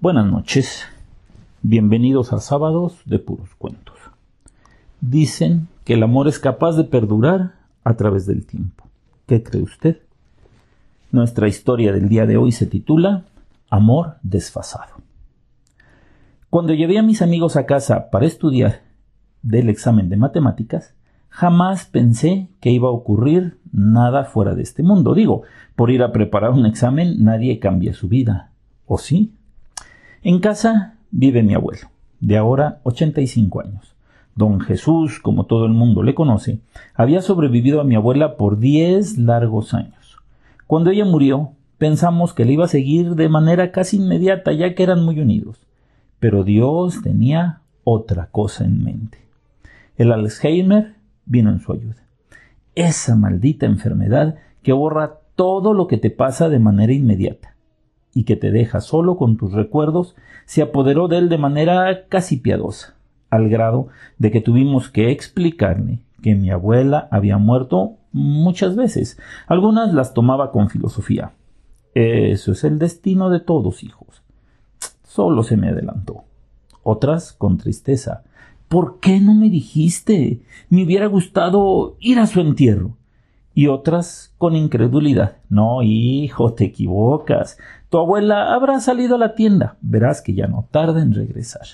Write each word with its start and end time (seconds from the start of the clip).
Buenas 0.00 0.26
noches. 0.26 0.84
Bienvenidos 1.60 2.32
a 2.32 2.38
Sábados 2.38 3.00
de 3.04 3.18
Puros 3.18 3.56
Cuentos. 3.58 3.96
Dicen 5.00 5.66
que 5.82 5.94
el 5.94 6.04
amor 6.04 6.28
es 6.28 6.38
capaz 6.38 6.76
de 6.76 6.84
perdurar 6.84 7.56
a 7.82 7.94
través 7.94 8.24
del 8.24 8.46
tiempo. 8.46 8.84
¿Qué 9.26 9.42
cree 9.42 9.60
usted? 9.60 10.02
Nuestra 11.10 11.48
historia 11.48 11.92
del 11.92 12.08
día 12.08 12.26
de 12.26 12.36
hoy 12.36 12.52
se 12.52 12.66
titula 12.66 13.24
Amor 13.70 14.18
desfasado. 14.22 15.02
Cuando 16.48 16.74
llevé 16.74 17.00
a 17.00 17.02
mis 17.02 17.20
amigos 17.20 17.56
a 17.56 17.66
casa 17.66 18.08
para 18.10 18.26
estudiar 18.26 18.82
del 19.42 19.68
examen 19.68 20.08
de 20.08 20.16
matemáticas, 20.16 20.94
jamás 21.28 21.86
pensé 21.86 22.50
que 22.60 22.70
iba 22.70 22.86
a 22.86 22.92
ocurrir 22.92 23.58
nada 23.72 24.26
fuera 24.26 24.54
de 24.54 24.62
este 24.62 24.84
mundo. 24.84 25.12
Digo, 25.12 25.42
por 25.74 25.90
ir 25.90 26.04
a 26.04 26.12
preparar 26.12 26.52
un 26.52 26.66
examen 26.66 27.24
nadie 27.24 27.58
cambia 27.58 27.94
su 27.94 28.06
vida. 28.06 28.52
¿O 28.86 28.96
sí? 28.96 29.34
En 30.28 30.40
casa 30.40 30.98
vive 31.10 31.42
mi 31.42 31.54
abuelo, 31.54 31.88
de 32.20 32.36
ahora 32.36 32.80
85 32.82 33.62
años. 33.62 33.94
Don 34.34 34.60
Jesús, 34.60 35.20
como 35.20 35.46
todo 35.46 35.64
el 35.64 35.72
mundo 35.72 36.02
le 36.02 36.14
conoce, 36.14 36.60
había 36.92 37.22
sobrevivido 37.22 37.80
a 37.80 37.84
mi 37.84 37.94
abuela 37.94 38.36
por 38.36 38.58
10 38.58 39.16
largos 39.16 39.72
años. 39.72 40.18
Cuando 40.66 40.90
ella 40.90 41.06
murió, 41.06 41.52
pensamos 41.78 42.34
que 42.34 42.44
le 42.44 42.52
iba 42.52 42.66
a 42.66 42.68
seguir 42.68 43.14
de 43.14 43.30
manera 43.30 43.70
casi 43.72 43.96
inmediata, 43.96 44.52
ya 44.52 44.74
que 44.74 44.82
eran 44.82 45.02
muy 45.02 45.18
unidos. 45.18 45.66
Pero 46.20 46.44
Dios 46.44 47.00
tenía 47.00 47.62
otra 47.82 48.26
cosa 48.26 48.66
en 48.66 48.84
mente. 48.84 49.16
El 49.96 50.12
Alzheimer 50.12 50.96
vino 51.24 51.48
en 51.48 51.60
su 51.60 51.72
ayuda. 51.72 52.02
Esa 52.74 53.16
maldita 53.16 53.64
enfermedad 53.64 54.34
que 54.62 54.74
borra 54.74 55.20
todo 55.36 55.72
lo 55.72 55.86
que 55.86 55.96
te 55.96 56.10
pasa 56.10 56.50
de 56.50 56.58
manera 56.58 56.92
inmediata 56.92 57.54
y 58.18 58.24
que 58.24 58.34
te 58.34 58.50
deja 58.50 58.80
solo 58.80 59.16
con 59.16 59.36
tus 59.36 59.52
recuerdos, 59.52 60.16
se 60.44 60.60
apoderó 60.60 61.06
de 61.06 61.18
él 61.18 61.28
de 61.28 61.38
manera 61.38 62.08
casi 62.08 62.36
piadosa, 62.36 62.96
al 63.30 63.48
grado 63.48 63.86
de 64.18 64.32
que 64.32 64.40
tuvimos 64.40 64.90
que 64.90 65.12
explicarle 65.12 66.00
que 66.20 66.34
mi 66.34 66.50
abuela 66.50 67.06
había 67.12 67.38
muerto 67.38 67.92
muchas 68.10 68.74
veces. 68.74 69.20
Algunas 69.46 69.94
las 69.94 70.14
tomaba 70.14 70.50
con 70.50 70.68
filosofía. 70.68 71.30
Eso 71.94 72.50
es 72.50 72.64
el 72.64 72.80
destino 72.80 73.30
de 73.30 73.38
todos, 73.38 73.84
hijos. 73.84 74.24
Solo 75.04 75.44
se 75.44 75.56
me 75.56 75.68
adelantó. 75.68 76.24
Otras 76.82 77.32
con 77.32 77.56
tristeza. 77.56 78.24
¿Por 78.66 78.98
qué 78.98 79.20
no 79.20 79.32
me 79.32 79.48
dijiste? 79.48 80.40
Me 80.70 80.82
hubiera 80.82 81.06
gustado 81.06 81.94
ir 82.00 82.18
a 82.18 82.26
su 82.26 82.40
entierro 82.40 82.97
y 83.58 83.66
otras 83.66 84.32
con 84.38 84.54
incredulidad. 84.54 85.38
No, 85.48 85.82
hijo, 85.82 86.54
te 86.54 86.66
equivocas. 86.66 87.58
Tu 87.88 87.98
abuela 87.98 88.54
habrá 88.54 88.78
salido 88.78 89.16
a 89.16 89.18
la 89.18 89.34
tienda. 89.34 89.78
Verás 89.80 90.22
que 90.22 90.32
ya 90.32 90.46
no 90.46 90.68
tarda 90.70 91.02
en 91.02 91.12
regresar. 91.12 91.66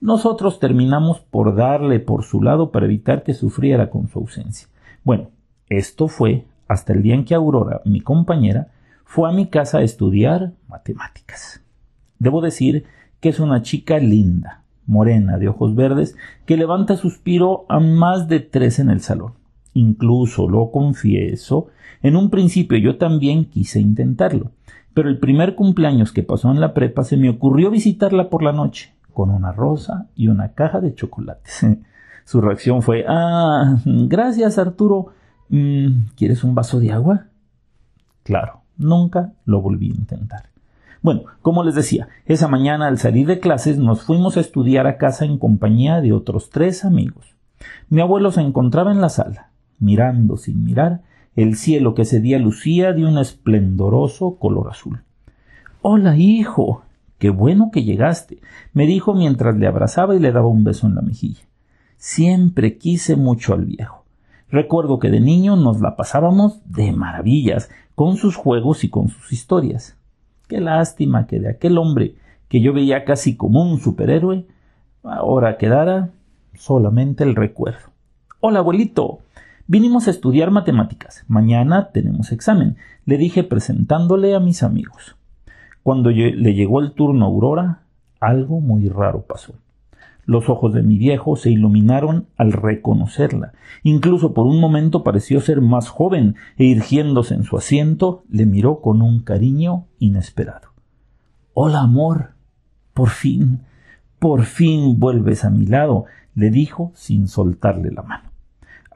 Nosotros 0.00 0.58
terminamos 0.58 1.20
por 1.20 1.54
darle 1.54 2.00
por 2.00 2.24
su 2.24 2.42
lado 2.42 2.72
para 2.72 2.86
evitar 2.86 3.22
que 3.22 3.34
sufriera 3.34 3.88
con 3.88 4.08
su 4.08 4.18
ausencia. 4.18 4.66
Bueno, 5.04 5.28
esto 5.68 6.08
fue 6.08 6.44
hasta 6.66 6.92
el 6.92 7.04
día 7.04 7.14
en 7.14 7.24
que 7.24 7.36
Aurora, 7.36 7.82
mi 7.84 8.00
compañera, 8.00 8.72
fue 9.04 9.28
a 9.28 9.32
mi 9.32 9.46
casa 9.46 9.78
a 9.78 9.82
estudiar 9.82 10.54
matemáticas. 10.66 11.62
Debo 12.18 12.40
decir 12.40 12.84
que 13.20 13.28
es 13.28 13.38
una 13.38 13.62
chica 13.62 13.98
linda, 13.98 14.64
morena, 14.86 15.38
de 15.38 15.46
ojos 15.46 15.76
verdes, 15.76 16.16
que 16.46 16.56
levanta 16.56 16.96
suspiro 16.96 17.64
a 17.68 17.78
más 17.78 18.26
de 18.26 18.40
tres 18.40 18.80
en 18.80 18.90
el 18.90 19.02
salón. 19.02 19.35
Incluso, 19.76 20.48
lo 20.48 20.70
confieso, 20.70 21.66
en 22.02 22.16
un 22.16 22.30
principio 22.30 22.78
yo 22.78 22.96
también 22.96 23.44
quise 23.44 23.78
intentarlo, 23.78 24.52
pero 24.94 25.10
el 25.10 25.18
primer 25.18 25.54
cumpleaños 25.54 26.12
que 26.12 26.22
pasó 26.22 26.50
en 26.50 26.60
la 26.60 26.72
prepa 26.72 27.04
se 27.04 27.18
me 27.18 27.28
ocurrió 27.28 27.70
visitarla 27.70 28.30
por 28.30 28.42
la 28.42 28.52
noche, 28.52 28.94
con 29.12 29.28
una 29.28 29.52
rosa 29.52 30.06
y 30.16 30.28
una 30.28 30.52
caja 30.52 30.80
de 30.80 30.94
chocolates. 30.94 31.66
Su 32.24 32.40
reacción 32.40 32.80
fue 32.80 33.04
Ah, 33.06 33.76
gracias 33.84 34.56
Arturo. 34.56 35.08
Mm, 35.50 36.06
¿Quieres 36.16 36.42
un 36.42 36.54
vaso 36.54 36.80
de 36.80 36.92
agua? 36.92 37.26
Claro, 38.22 38.62
nunca 38.78 39.34
lo 39.44 39.60
volví 39.60 39.90
a 39.90 39.94
intentar. 39.94 40.44
Bueno, 41.02 41.24
como 41.42 41.64
les 41.64 41.74
decía, 41.74 42.08
esa 42.24 42.48
mañana 42.48 42.86
al 42.86 42.96
salir 42.96 43.26
de 43.26 43.40
clases 43.40 43.76
nos 43.76 44.04
fuimos 44.04 44.38
a 44.38 44.40
estudiar 44.40 44.86
a 44.86 44.96
casa 44.96 45.26
en 45.26 45.36
compañía 45.36 46.00
de 46.00 46.14
otros 46.14 46.48
tres 46.48 46.82
amigos. 46.82 47.36
Mi 47.90 48.00
abuelo 48.00 48.32
se 48.32 48.40
encontraba 48.40 48.90
en 48.90 49.02
la 49.02 49.10
sala 49.10 49.50
mirando 49.78 50.36
sin 50.36 50.64
mirar 50.64 51.02
el 51.34 51.56
cielo 51.56 51.94
que 51.94 52.02
ese 52.02 52.20
día 52.20 52.38
lucía 52.38 52.92
de 52.92 53.04
un 53.04 53.18
esplendoroso 53.18 54.36
color 54.36 54.68
azul. 54.70 55.02
Hola, 55.82 56.16
hijo. 56.16 56.82
Qué 57.18 57.30
bueno 57.30 57.70
que 57.72 57.82
llegaste, 57.82 58.40
me 58.74 58.86
dijo 58.86 59.14
mientras 59.14 59.56
le 59.56 59.66
abrazaba 59.66 60.14
y 60.14 60.18
le 60.18 60.32
daba 60.32 60.48
un 60.48 60.64
beso 60.64 60.86
en 60.86 60.94
la 60.94 61.00
mejilla. 61.00 61.42
Siempre 61.96 62.76
quise 62.76 63.16
mucho 63.16 63.54
al 63.54 63.64
viejo. 63.64 64.04
Recuerdo 64.50 64.98
que 64.98 65.10
de 65.10 65.20
niño 65.20 65.56
nos 65.56 65.80
la 65.80 65.96
pasábamos 65.96 66.60
de 66.70 66.92
maravillas, 66.92 67.70
con 67.94 68.18
sus 68.18 68.36
juegos 68.36 68.84
y 68.84 68.90
con 68.90 69.08
sus 69.08 69.32
historias. 69.32 69.96
Qué 70.48 70.60
lástima 70.60 71.26
que 71.26 71.40
de 71.40 71.48
aquel 71.48 71.78
hombre 71.78 72.16
que 72.48 72.60
yo 72.60 72.72
veía 72.72 73.04
casi 73.04 73.36
como 73.36 73.62
un 73.62 73.80
superhéroe, 73.80 74.46
ahora 75.02 75.56
quedara 75.56 76.10
solamente 76.54 77.24
el 77.24 77.34
recuerdo. 77.34 77.88
Hola, 78.40 78.60
abuelito. 78.60 79.20
Vinimos 79.68 80.06
a 80.06 80.12
estudiar 80.12 80.52
matemáticas. 80.52 81.24
Mañana 81.26 81.90
tenemos 81.90 82.30
examen, 82.30 82.76
le 83.04 83.18
dije 83.18 83.42
presentándole 83.42 84.36
a 84.36 84.40
mis 84.40 84.62
amigos. 84.62 85.16
Cuando 85.82 86.10
le 86.10 86.54
llegó 86.54 86.78
el 86.78 86.92
turno 86.92 87.24
a 87.24 87.28
Aurora, 87.28 87.82
algo 88.20 88.60
muy 88.60 88.88
raro 88.88 89.22
pasó. 89.22 89.54
Los 90.24 90.48
ojos 90.48 90.72
de 90.72 90.82
mi 90.82 90.98
viejo 90.98 91.34
se 91.34 91.50
iluminaron 91.50 92.28
al 92.36 92.52
reconocerla. 92.52 93.54
Incluso 93.82 94.34
por 94.34 94.46
un 94.46 94.60
momento 94.60 95.02
pareció 95.02 95.40
ser 95.40 95.60
más 95.60 95.88
joven 95.88 96.36
e 96.56 96.64
irgiéndose 96.64 97.34
en 97.34 97.42
su 97.42 97.56
asiento, 97.56 98.22
le 98.28 98.46
miró 98.46 98.80
con 98.80 99.02
un 99.02 99.20
cariño 99.20 99.86
inesperado. 99.98 100.68
Hola, 101.54 101.80
amor. 101.80 102.34
Por 102.94 103.08
fin, 103.08 103.62
por 104.20 104.44
fin 104.44 105.00
vuelves 105.00 105.44
a 105.44 105.50
mi 105.50 105.66
lado, 105.66 106.04
le 106.36 106.50
dijo 106.50 106.92
sin 106.94 107.26
soltarle 107.26 107.90
la 107.90 108.02
mano. 108.02 108.35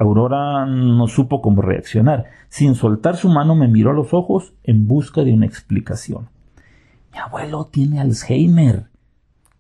Aurora 0.01 0.65
no 0.65 1.09
supo 1.09 1.43
cómo 1.43 1.61
reaccionar. 1.61 2.25
Sin 2.49 2.75
soltar 2.75 3.19
su 3.19 3.29
mano 3.29 3.55
me 3.55 3.69
miró 3.69 3.91
a 3.91 3.93
los 3.93 4.15
ojos 4.15 4.55
en 4.65 4.89
busca 4.89 5.25
de 5.25 5.35
una 5.35 5.45
explicación. 5.45 6.31
Mi 7.13 7.19
abuelo 7.19 7.67
tiene 7.71 8.01
Alzheimer. 8.01 8.87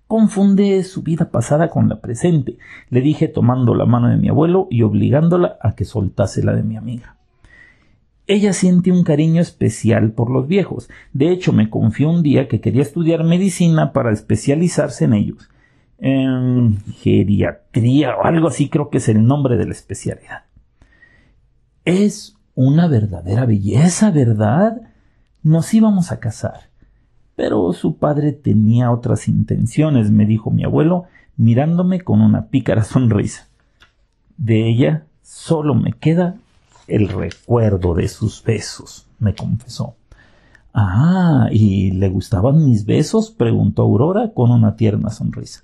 Confunde 0.07 0.83
su 0.83 1.03
vida 1.03 1.31
pasada 1.31 1.69
con 1.69 1.91
la 1.91 2.01
presente, 2.01 2.57
le 2.89 3.03
dije 3.03 3.29
tomando 3.29 3.75
la 3.75 3.85
mano 3.85 4.09
de 4.09 4.17
mi 4.17 4.31
abuelo 4.31 4.67
y 4.71 4.81
obligándola 4.81 5.59
a 5.61 5.75
que 5.75 5.85
soltase 5.85 6.43
la 6.43 6.55
de 6.55 6.63
mi 6.63 6.79
amiga. 6.79 7.17
Ella 8.27 8.55
siente 8.55 8.91
un 8.93 9.05
cariño 9.05 9.43
especial 9.43 10.13
por 10.13 10.31
los 10.31 10.49
viejos. 10.49 10.89
De 11.13 11.31
hecho, 11.33 11.53
me 11.53 11.69
confió 11.69 12.09
un 12.09 12.23
día 12.23 12.49
que 12.49 12.63
quería 12.63 12.81
estudiar 12.81 13.25
medicina 13.25 13.93
para 13.93 14.11
especializarse 14.11 15.05
en 15.05 15.13
ellos 15.13 15.51
en 16.01 16.79
geriatría 16.95 18.17
o 18.17 18.25
algo 18.25 18.49
así 18.49 18.69
creo 18.69 18.89
que 18.91 18.99
es 18.99 19.09
el 19.09 19.25
nombre 19.25 19.57
de 19.57 19.67
la 19.67 19.73
especialidad. 19.73 20.45
Es 21.85 22.37
una 22.55 22.89
verdadera 22.89 23.47
belleza, 23.47 24.11
¿verdad? 24.11 24.81
Nos 25.43 25.73
íbamos 25.73 26.11
a 26.11 26.21
casar. 26.21 26.71
Pero 27.37 27.73
su 27.73 27.97
padre 27.97 28.33
tenía 28.33 28.91
otras 28.91 29.29
intenciones, 29.29 30.11
me 30.11 30.27
dijo 30.27 30.51
mi 30.51 30.65
abuelo, 30.65 31.05
mirándome 31.37 32.01
con 32.01 32.21
una 32.21 32.49
pícara 32.49 32.85
sonrisa. 32.85 33.49
De 34.37 34.69
ella 34.69 35.05
solo 35.23 35.75
me 35.75 35.93
queda 35.93 36.37
el 36.87 37.09
recuerdo 37.09 37.95
de 37.95 38.09
sus 38.09 38.43
besos, 38.43 39.07
me 39.19 39.35
confesó. 39.35 39.95
Ah, 40.73 41.49
¿y 41.51 41.93
le 41.93 42.09
gustaban 42.09 42.65
mis 42.65 42.85
besos? 42.85 43.31
preguntó 43.31 43.83
Aurora 43.83 44.33
con 44.35 44.51
una 44.51 44.77
tierna 44.77 45.11
sonrisa. 45.11 45.63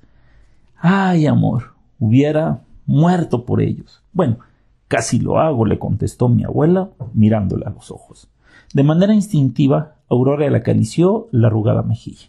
Ay, 0.89 1.27
amor, 1.27 1.73
hubiera 1.99 2.63
muerto 2.87 3.45
por 3.45 3.61
ellos. 3.61 4.05
Bueno, 4.13 4.39
casi 4.87 5.19
lo 5.19 5.41
hago, 5.41 5.67
le 5.67 5.81
contestó 5.81 6.29
mi 6.29 6.45
abuela, 6.45 6.91
mirándole 7.13 7.65
a 7.67 7.71
los 7.71 7.91
ojos. 7.91 8.29
De 8.73 8.85
manera 8.85 9.13
instintiva, 9.13 9.97
Aurora 10.09 10.49
le 10.49 10.57
acarició 10.57 11.27
la 11.33 11.49
arrugada 11.49 11.83
mejilla. 11.83 12.29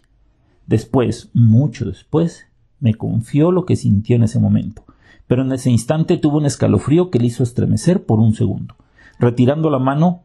Después, 0.66 1.30
mucho 1.34 1.84
después, 1.84 2.46
me 2.80 2.94
confió 2.94 3.52
lo 3.52 3.64
que 3.64 3.76
sintió 3.76 4.16
en 4.16 4.24
ese 4.24 4.40
momento, 4.40 4.82
pero 5.28 5.42
en 5.42 5.52
ese 5.52 5.70
instante 5.70 6.16
tuvo 6.16 6.38
un 6.38 6.46
escalofrío 6.46 7.12
que 7.12 7.20
le 7.20 7.26
hizo 7.26 7.44
estremecer 7.44 8.06
por 8.06 8.18
un 8.18 8.34
segundo. 8.34 8.74
Retirando 9.20 9.70
la 9.70 9.78
mano, 9.78 10.24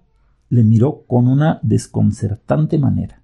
le 0.50 0.64
miró 0.64 1.04
con 1.06 1.28
una 1.28 1.60
desconcertante 1.62 2.80
manera. 2.80 3.23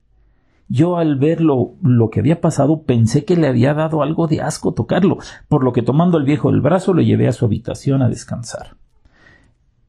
Yo 0.72 0.98
al 0.98 1.16
ver 1.16 1.42
lo, 1.42 1.74
que 2.12 2.20
había 2.20 2.42
pasado 2.42 2.84
pensé 2.84 3.26
que 3.26 3.36
le 3.36 3.48
había 3.48 3.74
dado 3.74 4.04
algo 4.04 4.28
de 4.28 4.42
asco 4.42 4.72
tocarlo, 4.74 5.18
por 5.48 5.64
lo 5.64 5.74
que 5.74 5.82
tomando 5.82 6.18
al 6.18 6.26
viejo 6.26 6.52
el 6.52 6.62
brazo 6.62 6.94
lo 6.94 7.02
llevé 7.02 7.28
a 7.28 7.34
su 7.34 7.46
habitación 7.46 8.04
a 8.04 8.10
descansar. 8.10 8.78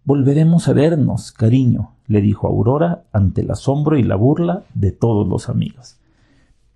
Volveremos 0.05 0.69
a 0.69 0.73
vernos, 0.73 1.33
cariño, 1.33 1.93
le 2.07 2.23
dijo 2.23 2.47
Aurora 2.47 3.05
ante 3.13 3.43
el 3.43 3.51
asombro 3.51 3.99
y 3.99 4.03
la 4.03 4.17
burla 4.17 4.65
de 4.73 4.91
todos 4.91 5.29
los 5.29 5.51
amigos. 5.51 6.01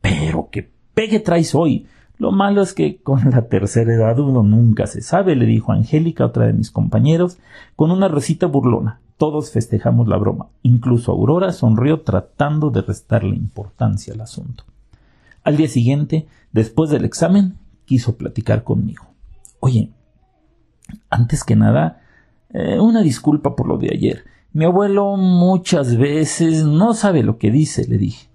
Pero 0.03 0.51
qué 0.53 0.71
pegue 0.93 1.21
traes 1.21 1.55
hoy? 1.55 1.87
Lo 2.19 2.31
malo 2.31 2.61
es 2.61 2.75
que 2.75 2.99
con 2.99 3.31
la 3.31 3.49
tercera 3.49 3.95
edad 3.95 4.19
uno 4.19 4.43
nunca 4.43 4.87
se 4.87 5.01
sabe, 5.01 5.35
le 5.35 5.47
dijo 5.47 5.73
Angélica, 5.73 6.27
otra 6.27 6.47
de 6.47 6.53
mis 6.53 6.71
compañeros, 6.71 7.39
con 7.75 7.91
una 7.91 8.09
recita 8.09 8.47
burlona. 8.47 9.01
Todos 9.17 9.51
festejamos 9.51 10.09
la 10.09 10.17
broma. 10.17 10.49
Incluso 10.63 11.13
Aurora 11.13 11.53
sonrió 11.53 12.01
tratando 12.01 12.71
de 12.71 12.83
restarle 12.83 13.37
importancia 13.37 14.13
al 14.15 14.21
asunto. 14.21 14.65
Al 15.45 15.57
día 15.57 15.69
siguiente, 15.69 16.27
después 16.53 16.91
del 16.91 17.05
examen, 17.05 17.57
quiso 17.85 18.17
platicar 18.17 18.65
conmigo. 18.65 19.05
Oye, 19.61 19.91
antes 21.11 21.45
que 21.45 21.57
nada, 21.57 22.03
eh, 22.53 22.81
una 22.81 23.03
disculpa 23.03 23.55
por 23.57 23.69
lo 23.69 23.79
de 23.79 23.91
ayer. 23.93 24.25
Mi 24.53 24.65
abuelo 24.65 25.17
muchas 25.17 25.97
veces 25.97 26.65
no 26.65 26.95
sabe 26.95 27.23
lo 27.23 27.39
que 27.39 27.51
dice, 27.51 27.87
le 27.87 27.99
dije. 27.99 28.29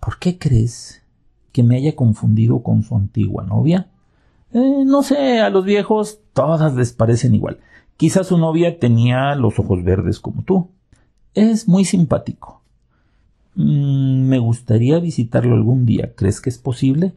¿Por 0.00 0.18
qué 0.18 0.38
crees 0.38 1.02
que 1.52 1.62
me 1.62 1.76
haya 1.76 1.94
confundido 1.94 2.62
con 2.62 2.82
su 2.82 2.96
antigua 2.96 3.44
novia? 3.44 3.88
Eh, 4.52 4.82
no 4.84 5.02
sé, 5.02 5.40
a 5.40 5.48
los 5.48 5.64
viejos 5.64 6.18
todas 6.32 6.74
les 6.74 6.92
parecen 6.92 7.34
igual. 7.34 7.58
Quizás 8.02 8.26
su 8.26 8.36
novia 8.36 8.80
tenía 8.80 9.36
los 9.36 9.60
ojos 9.60 9.84
verdes 9.84 10.18
como 10.18 10.42
tú. 10.42 10.72
Es 11.34 11.68
muy 11.68 11.84
simpático. 11.84 12.60
Mm, 13.54 14.26
me 14.26 14.40
gustaría 14.40 14.98
visitarlo 14.98 15.54
algún 15.54 15.86
día. 15.86 16.12
¿Crees 16.16 16.40
que 16.40 16.50
es 16.50 16.58
posible? 16.58 17.12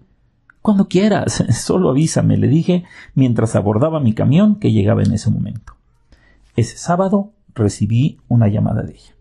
Cuando 0.62 0.88
quieras, 0.88 1.44
solo 1.60 1.90
avísame, 1.90 2.38
le 2.38 2.48
dije 2.48 2.84
mientras 3.16 3.56
abordaba 3.56 4.00
mi 4.00 4.14
camión 4.14 4.58
que 4.58 4.74
llegaba 4.74 5.02
en 5.02 5.12
ese 5.12 5.32
momento. 5.32 5.74
Ese 6.56 6.78
sábado 6.78 7.32
recibí 7.56 8.20
una 8.28 8.48
llamada 8.48 8.84
de 8.84 8.92
ella. 8.92 9.16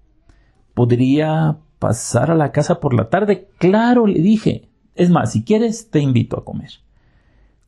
¿Podría 0.75 1.57
pasar 1.79 2.31
a 2.31 2.35
la 2.35 2.53
casa 2.53 2.79
por 2.79 2.93
la 2.93 3.09
tarde? 3.09 3.49
Claro, 3.57 4.07
le 4.07 4.21
dije. 4.21 4.69
Es 4.97 5.09
más, 5.09 5.33
si 5.33 5.45
quieres, 5.45 5.89
te 5.89 6.01
invito 6.01 6.39
a 6.39 6.45
comer. 6.45 6.73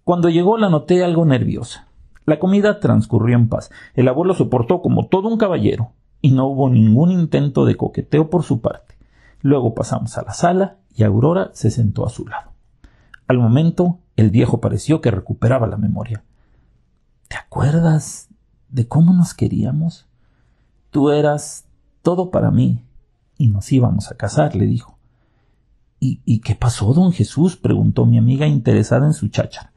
Cuando 0.04 0.28
llegó 0.28 0.58
la 0.58 0.69
noté 0.69 1.02
algo 1.02 1.25
nerviosa. 1.25 1.87
La 2.26 2.38
comida 2.40 2.81
transcurrió 2.81 3.37
en 3.37 3.49
paz. 3.49 3.70
El 3.94 4.08
abuelo 4.08 4.34
se 4.34 4.44
portó 4.44 4.82
como 4.82 5.06
todo 5.06 5.28
un 5.28 5.38
caballero, 5.38 5.93
y 6.20 6.32
no 6.32 6.46
hubo 6.46 6.69
ningún 6.69 7.12
intento 7.12 7.64
de 7.64 7.76
coqueteo 7.76 8.31
por 8.31 8.43
su 8.43 8.61
parte. 8.61 8.96
Luego 9.43 9.75
pasamos 9.75 10.19
a 10.19 10.23
la 10.23 10.32
sala 10.32 10.78
y 10.94 11.05
Aurora 11.05 11.50
se 11.52 11.70
sentó 11.70 12.05
a 12.05 12.11
su 12.11 12.26
lado. 12.26 12.50
Al 13.28 13.38
momento, 13.38 14.00
el 14.17 14.31
viejo 14.31 14.61
pareció 14.61 15.00
que 15.00 15.11
recuperaba 15.11 15.67
la 15.67 15.76
memoria. 15.76 16.25
¿Te 17.28 17.37
acuerdas 17.37 18.29
de 18.69 18.88
cómo 18.88 19.12
nos 19.12 19.34
queríamos? 19.34 20.08
Tú 20.90 21.11
eras 21.11 21.69
todo 22.02 22.31
para 22.31 22.50
mí, 22.50 22.82
y 23.38 23.49
nos 23.49 23.70
íbamos 23.72 24.11
a 24.11 24.17
casar, 24.17 24.56
le 24.56 24.67
dijo. 24.67 24.96
¿Y, 25.99 26.40
qué 26.40 26.55
pasó, 26.55 26.93
don 26.93 27.12
Jesús? 27.12 27.56
preguntó 27.56 28.06
mi 28.06 28.17
amiga 28.17 28.46
interesada 28.46 29.06
en 29.06 29.12
su 29.12 29.29
cháchara. 29.29 29.72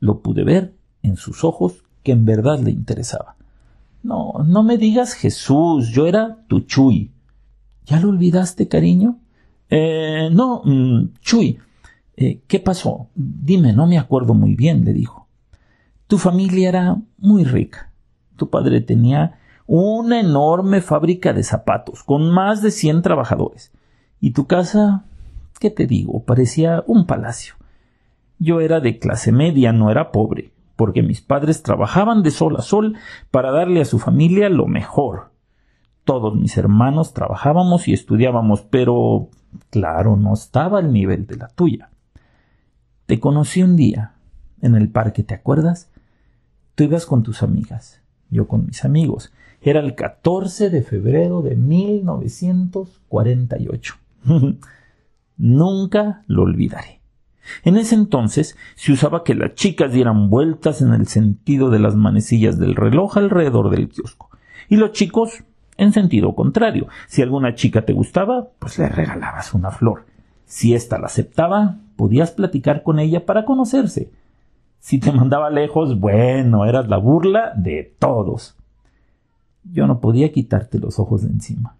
Lo 0.00 0.20
pude 0.20 0.42
ver 0.42 0.74
en 1.02 1.16
sus 1.16 1.44
ojos 1.44 1.84
que 2.02 2.12
en 2.12 2.24
verdad 2.24 2.58
le 2.60 2.70
interesaba. 2.70 3.36
No, 4.02 4.34
no 4.44 4.62
me 4.62 4.78
digas 4.78 5.14
Jesús, 5.14 5.88
yo 5.88 6.06
era 6.06 6.38
tu 6.48 6.60
Chuy. 6.60 7.12
¿Ya 7.86 8.00
lo 8.00 8.08
olvidaste, 8.08 8.68
cariño? 8.68 9.18
Eh, 9.70 10.28
no, 10.32 10.62
mm, 10.64 11.14
Chuy. 11.20 11.58
Eh, 12.16 12.40
¿Qué 12.46 12.58
pasó? 12.58 13.08
Dime, 13.14 13.72
no 13.72 13.86
me 13.86 13.98
acuerdo 13.98 14.34
muy 14.34 14.54
bien, 14.54 14.84
le 14.84 14.92
dijo. 14.92 15.28
Tu 16.06 16.18
familia 16.18 16.68
era 16.68 16.96
muy 17.18 17.44
rica. 17.44 17.92
Tu 18.36 18.50
padre 18.50 18.80
tenía 18.80 19.38
una 19.66 20.20
enorme 20.20 20.80
fábrica 20.80 21.32
de 21.32 21.42
zapatos 21.42 22.02
con 22.02 22.30
más 22.30 22.62
de 22.62 22.70
cien 22.70 23.02
trabajadores. 23.02 23.72
Y 24.20 24.32
tu 24.32 24.46
casa, 24.46 25.04
¿qué 25.58 25.70
te 25.70 25.86
digo? 25.86 26.24
Parecía 26.24 26.84
un 26.86 27.06
palacio. 27.06 27.54
Yo 28.38 28.60
era 28.60 28.80
de 28.80 28.98
clase 28.98 29.32
media, 29.32 29.72
no 29.72 29.90
era 29.90 30.12
pobre, 30.12 30.51
porque 30.76 31.02
mis 31.02 31.20
padres 31.20 31.62
trabajaban 31.62 32.22
de 32.22 32.30
sol 32.30 32.56
a 32.56 32.62
sol 32.62 32.96
para 33.30 33.50
darle 33.50 33.80
a 33.80 33.84
su 33.84 33.98
familia 33.98 34.48
lo 34.48 34.66
mejor. 34.66 35.32
Todos 36.04 36.34
mis 36.34 36.56
hermanos 36.56 37.12
trabajábamos 37.14 37.86
y 37.88 37.92
estudiábamos, 37.92 38.62
pero 38.62 39.28
claro, 39.70 40.16
no 40.16 40.34
estaba 40.34 40.78
al 40.78 40.92
nivel 40.92 41.26
de 41.26 41.36
la 41.36 41.48
tuya. 41.48 41.90
Te 43.06 43.18
conocí 43.20 43.62
un 43.62 43.76
día 43.76 44.14
en 44.60 44.74
el 44.74 44.88
parque, 44.88 45.22
¿te 45.22 45.34
acuerdas? 45.34 45.90
Tú 46.74 46.82
ibas 46.84 47.04
con 47.06 47.22
tus 47.22 47.42
amigas, 47.42 48.00
yo 48.30 48.48
con 48.48 48.66
mis 48.66 48.84
amigos. 48.84 49.32
Era 49.60 49.80
el 49.80 49.94
14 49.94 50.70
de 50.70 50.82
febrero 50.82 51.42
de 51.42 51.54
1948. 51.54 53.94
Nunca 55.36 56.22
lo 56.26 56.42
olvidaré. 56.42 57.01
En 57.64 57.76
ese 57.76 57.94
entonces 57.94 58.56
se 58.74 58.92
usaba 58.92 59.24
que 59.24 59.34
las 59.34 59.54
chicas 59.54 59.92
dieran 59.92 60.30
vueltas 60.30 60.82
en 60.82 60.92
el 60.92 61.06
sentido 61.06 61.70
de 61.70 61.78
las 61.78 61.94
manecillas 61.94 62.58
del 62.58 62.76
reloj 62.76 63.16
alrededor 63.16 63.70
del 63.70 63.88
kiosco 63.88 64.30
y 64.68 64.76
los 64.76 64.92
chicos 64.92 65.44
en 65.76 65.92
sentido 65.92 66.34
contrario. 66.34 66.86
Si 67.08 67.22
alguna 67.22 67.54
chica 67.54 67.84
te 67.84 67.92
gustaba, 67.92 68.48
pues 68.58 68.78
le 68.78 68.88
regalabas 68.88 69.54
una 69.54 69.70
flor. 69.70 70.06
Si 70.44 70.74
ésta 70.74 70.98
la 70.98 71.06
aceptaba, 71.06 71.78
podías 71.96 72.30
platicar 72.30 72.82
con 72.82 72.98
ella 72.98 73.26
para 73.26 73.44
conocerse. 73.44 74.10
Si 74.78 74.98
te 74.98 75.12
mandaba 75.12 75.50
lejos, 75.50 75.98
bueno, 75.98 76.64
eras 76.66 76.88
la 76.88 76.98
burla 76.98 77.52
de 77.56 77.94
todos. 77.98 78.56
Yo 79.64 79.86
no 79.86 80.00
podía 80.00 80.32
quitarte 80.32 80.78
los 80.78 80.98
ojos 80.98 81.22
de 81.22 81.28
encima 81.28 81.76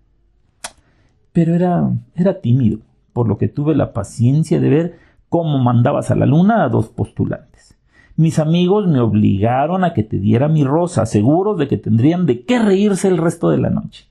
pero 1.32 1.54
era, 1.54 1.90
era 2.14 2.40
tímido, 2.40 2.78
por 3.12 3.28
lo 3.28 3.38
que 3.38 3.48
tuve 3.48 3.74
la 3.74 3.92
paciencia 3.92 4.60
de 4.60 4.68
ver 4.68 4.98
cómo 5.32 5.56
mandabas 5.56 6.10
a 6.10 6.14
la 6.14 6.26
luna 6.26 6.62
a 6.62 6.68
dos 6.68 6.88
postulantes. 6.88 7.74
Mis 8.16 8.38
amigos 8.38 8.86
me 8.86 9.00
obligaron 9.00 9.82
a 9.82 9.94
que 9.94 10.02
te 10.02 10.18
diera 10.18 10.46
mi 10.46 10.62
rosa, 10.62 11.06
seguros 11.06 11.56
de 11.56 11.68
que 11.68 11.78
tendrían 11.78 12.26
de 12.26 12.44
qué 12.44 12.58
reírse 12.58 13.08
el 13.08 13.16
resto 13.16 13.48
de 13.48 13.56
la 13.56 13.70
noche. 13.70 14.10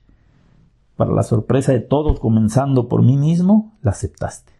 Para 0.96 1.12
la 1.12 1.22
sorpresa 1.22 1.70
de 1.70 1.78
todos, 1.78 2.18
comenzando 2.18 2.88
por 2.88 3.04
mí 3.04 3.16
mismo, 3.16 3.72
la 3.82 3.92
aceptaste. 3.92 4.50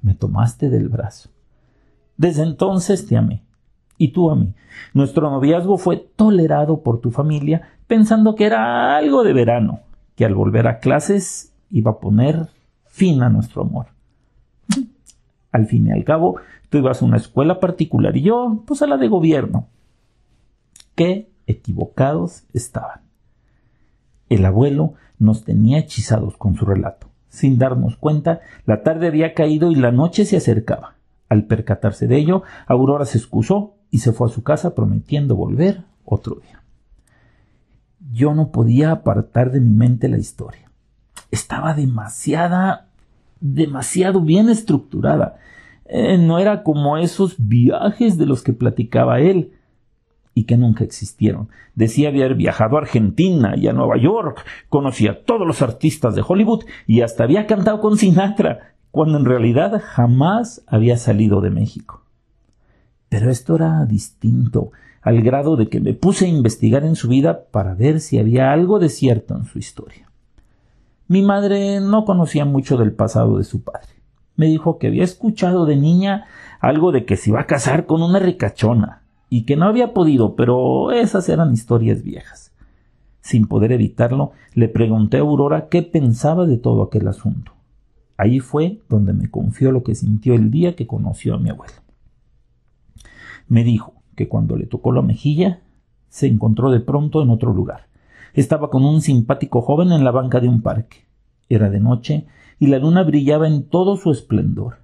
Me 0.00 0.14
tomaste 0.14 0.70
del 0.70 0.88
brazo. 0.88 1.30
Desde 2.16 2.44
entonces 2.44 3.04
te 3.08 3.16
amé, 3.16 3.42
y 3.96 4.12
tú 4.12 4.30
a 4.30 4.36
mí. 4.36 4.54
Nuestro 4.94 5.28
noviazgo 5.28 5.78
fue 5.78 5.96
tolerado 5.96 6.84
por 6.84 7.00
tu 7.00 7.10
familia, 7.10 7.70
pensando 7.88 8.36
que 8.36 8.46
era 8.46 8.96
algo 8.96 9.24
de 9.24 9.32
verano, 9.32 9.80
que 10.14 10.24
al 10.24 10.36
volver 10.36 10.68
a 10.68 10.78
clases 10.78 11.52
iba 11.72 11.90
a 11.90 11.98
poner 11.98 12.46
fin 12.86 13.20
a 13.24 13.30
nuestro 13.30 13.62
amor. 13.62 13.97
Al 15.52 15.66
fin 15.66 15.86
y 15.86 15.92
al 15.92 16.04
cabo, 16.04 16.36
tú 16.68 16.78
ibas 16.78 17.02
a 17.02 17.04
una 17.04 17.16
escuela 17.16 17.60
particular 17.60 18.16
y 18.16 18.22
yo, 18.22 18.62
pues 18.66 18.82
a 18.82 18.86
la 18.86 18.96
de 18.96 19.08
gobierno. 19.08 19.68
Qué 20.94 21.30
equivocados 21.46 22.44
estaban. 22.52 23.00
El 24.28 24.44
abuelo 24.44 24.94
nos 25.18 25.44
tenía 25.44 25.78
hechizados 25.78 26.36
con 26.36 26.56
su 26.56 26.66
relato. 26.66 27.08
Sin 27.28 27.58
darnos 27.58 27.96
cuenta, 27.96 28.40
la 28.66 28.82
tarde 28.82 29.06
había 29.06 29.34
caído 29.34 29.70
y 29.70 29.76
la 29.76 29.92
noche 29.92 30.24
se 30.24 30.36
acercaba. 30.36 30.96
Al 31.28 31.44
percatarse 31.44 32.06
de 32.06 32.16
ello, 32.16 32.42
Aurora 32.66 33.04
se 33.04 33.18
excusó 33.18 33.74
y 33.90 33.98
se 33.98 34.12
fue 34.12 34.28
a 34.28 34.30
su 34.30 34.42
casa 34.42 34.74
prometiendo 34.74 35.36
volver 35.36 35.84
otro 36.04 36.36
día. 36.36 36.62
Yo 38.12 38.34
no 38.34 38.50
podía 38.50 38.90
apartar 38.90 39.50
de 39.50 39.60
mi 39.60 39.70
mente 39.70 40.08
la 40.08 40.18
historia 40.18 40.68
estaba 41.30 41.74
demasiada, 41.74 42.87
demasiado 43.40 44.20
bien 44.20 44.48
estructurada. 44.48 45.38
Eh, 45.86 46.18
no 46.18 46.38
era 46.38 46.62
como 46.62 46.98
esos 46.98 47.34
viajes 47.38 48.18
de 48.18 48.26
los 48.26 48.42
que 48.42 48.52
platicaba 48.52 49.20
él 49.20 49.52
y 50.34 50.44
que 50.44 50.56
nunca 50.56 50.84
existieron. 50.84 51.48
Decía 51.74 52.10
haber 52.10 52.34
viajado 52.34 52.76
a 52.76 52.80
Argentina 52.80 53.54
y 53.56 53.66
a 53.68 53.72
Nueva 53.72 53.96
York, 53.96 54.44
conocía 54.68 55.10
a 55.12 55.18
todos 55.24 55.46
los 55.46 55.62
artistas 55.62 56.14
de 56.14 56.22
Hollywood 56.26 56.64
y 56.86 57.00
hasta 57.00 57.24
había 57.24 57.46
cantado 57.46 57.80
con 57.80 57.96
Sinatra, 57.96 58.74
cuando 58.90 59.18
en 59.18 59.24
realidad 59.24 59.82
jamás 59.84 60.62
había 60.66 60.96
salido 60.96 61.40
de 61.40 61.50
México. 61.50 62.04
Pero 63.08 63.30
esto 63.30 63.56
era 63.56 63.84
distinto, 63.86 64.70
al 65.02 65.22
grado 65.22 65.56
de 65.56 65.68
que 65.68 65.80
me 65.80 65.94
puse 65.94 66.26
a 66.26 66.28
investigar 66.28 66.84
en 66.84 66.94
su 66.94 67.08
vida 67.08 67.44
para 67.50 67.74
ver 67.74 68.00
si 68.00 68.18
había 68.18 68.52
algo 68.52 68.78
de 68.78 68.90
cierto 68.90 69.34
en 69.36 69.44
su 69.44 69.58
historia. 69.58 70.07
Mi 71.08 71.22
madre 71.22 71.80
no 71.80 72.04
conocía 72.04 72.44
mucho 72.44 72.76
del 72.76 72.92
pasado 72.92 73.38
de 73.38 73.44
su 73.44 73.62
padre. 73.62 73.88
Me 74.36 74.44
dijo 74.44 74.78
que 74.78 74.88
había 74.88 75.04
escuchado 75.04 75.64
de 75.64 75.74
niña 75.74 76.26
algo 76.60 76.92
de 76.92 77.06
que 77.06 77.16
se 77.16 77.30
iba 77.30 77.40
a 77.40 77.46
casar 77.46 77.86
con 77.86 78.02
una 78.02 78.18
ricachona 78.18 79.04
y 79.30 79.44
que 79.46 79.56
no 79.56 79.64
había 79.64 79.94
podido, 79.94 80.36
pero 80.36 80.92
esas 80.92 81.26
eran 81.30 81.54
historias 81.54 82.02
viejas. 82.02 82.52
Sin 83.22 83.46
poder 83.46 83.72
evitarlo, 83.72 84.32
le 84.52 84.68
pregunté 84.68 85.16
a 85.16 85.20
Aurora 85.20 85.68
qué 85.70 85.82
pensaba 85.82 86.44
de 86.44 86.58
todo 86.58 86.82
aquel 86.82 87.08
asunto. 87.08 87.52
Ahí 88.18 88.38
fue 88.40 88.82
donde 88.90 89.14
me 89.14 89.30
confió 89.30 89.72
lo 89.72 89.82
que 89.82 89.94
sintió 89.94 90.34
el 90.34 90.50
día 90.50 90.76
que 90.76 90.86
conoció 90.86 91.34
a 91.34 91.38
mi 91.38 91.48
abuelo. 91.48 91.74
Me 93.48 93.64
dijo 93.64 93.94
que 94.14 94.28
cuando 94.28 94.56
le 94.56 94.66
tocó 94.66 94.92
la 94.92 95.00
mejilla, 95.00 95.62
se 96.10 96.26
encontró 96.26 96.70
de 96.70 96.80
pronto 96.80 97.22
en 97.22 97.30
otro 97.30 97.54
lugar 97.54 97.88
estaba 98.34 98.70
con 98.70 98.84
un 98.84 99.00
simpático 99.00 99.62
joven 99.62 99.92
en 99.92 100.04
la 100.04 100.10
banca 100.10 100.40
de 100.40 100.48
un 100.48 100.62
parque. 100.62 101.06
Era 101.48 101.70
de 101.70 101.80
noche 101.80 102.26
y 102.58 102.66
la 102.66 102.78
luna 102.78 103.02
brillaba 103.02 103.46
en 103.46 103.64
todo 103.64 103.96
su 103.96 104.10
esplendor. 104.10 104.78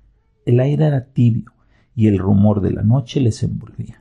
El 0.47 0.61
aire 0.61 0.87
era 0.87 1.07
tibio 1.07 1.53
y 1.97 2.09
el 2.09 2.19
rumor 2.19 2.61
de 2.61 2.73
la 2.73 2.83
noche 2.83 3.21
les 3.21 3.43
envolvía. 3.43 4.01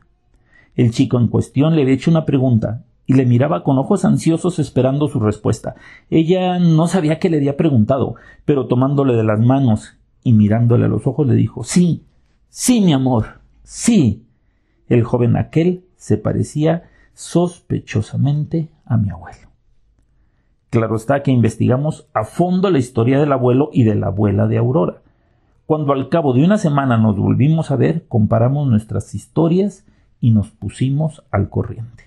El 0.76 0.92
chico 0.92 1.20
en 1.20 1.28
cuestión 1.28 1.76
le 1.76 1.84
había 1.84 1.94
hecho 1.94 2.12
una 2.12 2.26
pregunta 2.26 2.84
y 3.06 3.14
le 3.14 3.26
miraba 3.26 3.64
con 3.64 3.78
ojos 3.78 4.06
ansiosos 4.06 4.60
esperando 4.60 5.08
su 5.08 5.20
respuesta. 5.20 5.76
Ella 6.10 6.58
no 6.60 6.88
sabía 6.88 7.20
qué 7.20 7.30
le 7.30 7.38
había 7.38 7.58
preguntado, 7.58 8.16
pero 8.46 8.68
tomándole 8.68 9.16
de 9.16 9.24
las 9.24 9.40
manos 9.40 9.98
y 10.24 10.34
mirándole 10.34 10.86
a 10.86 10.90
los 10.90 11.06
ojos 11.06 11.28
le 11.28 11.36
dijo 11.36 11.64
Sí, 11.64 12.04
sí, 12.50 12.82
mi 12.82 12.94
amor, 12.94 13.42
sí. 13.64 14.26
El 14.88 15.04
joven 15.04 15.36
aquel 15.36 15.86
se 15.98 16.18
parecía 16.18 16.84
sospechosamente 17.14 18.70
a 18.94 18.98
mi 18.98 19.10
abuelo. 19.10 19.50
Claro 20.70 20.96
está 20.96 21.22
que 21.22 21.32
investigamos 21.32 22.08
a 22.14 22.24
fondo 22.24 22.72
la 22.72 22.80
historia 22.80 23.20
del 23.20 23.32
abuelo 23.32 23.70
y 23.72 23.84
de 23.84 23.96
la 23.96 24.08
abuela 24.08 24.48
de 24.48 24.58
Aurora. 24.58 25.02
Cuando 25.68 25.94
al 25.94 26.10
cabo 26.10 26.34
de 26.34 26.44
una 26.44 26.58
semana 26.58 26.98
nos 26.98 27.18
volvimos 27.18 27.70
a 27.70 27.76
ver, 27.76 28.08
comparamos 28.08 28.68
nuestras 28.68 29.14
historias 29.14 29.86
y 30.20 30.32
nos 30.32 30.50
pusimos 30.50 31.24
al 31.30 31.50
corriente. 31.50 32.06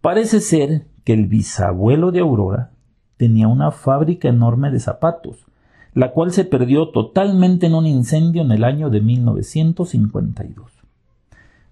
Parece 0.00 0.40
ser 0.40 0.86
que 1.04 1.12
el 1.12 1.26
bisabuelo 1.26 2.10
de 2.10 2.20
Aurora 2.20 2.72
tenía 3.16 3.48
una 3.48 3.70
fábrica 3.70 4.28
enorme 4.28 4.70
de 4.70 4.80
zapatos, 4.80 5.46
la 5.92 6.10
cual 6.10 6.32
se 6.32 6.44
perdió 6.44 6.88
totalmente 6.88 7.66
en 7.66 7.74
un 7.74 7.86
incendio 7.86 8.42
en 8.42 8.50
el 8.50 8.64
año 8.64 8.90
de 8.90 9.00
1952. 9.00 10.73